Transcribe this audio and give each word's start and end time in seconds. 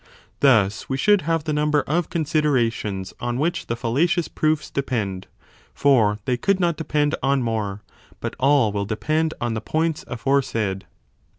Thus 0.39 0.89
we 0.89 0.97
should 0.97 1.21
have 1.29 1.43
the 1.43 1.53
number 1.53 1.81
of 1.83 2.09
con 2.09 2.25
siderations 2.25 3.13
on 3.19 3.37
which 3.37 3.67
the 3.67 3.75
fallacious 3.75 4.27
proofs 4.27 4.71
depend: 4.71 5.27
for 5.75 6.17
they 6.25 6.37
10 6.37 6.41
could 6.41 6.59
not 6.59 6.75
depend 6.75 7.13
on 7.21 7.43
more, 7.43 7.83
but 8.19 8.35
all 8.39 8.71
will 8.71 8.85
depend 8.85 9.35
on 9.39 9.53
the 9.53 9.61
points 9.61 10.03
aforesaid. 10.07 10.87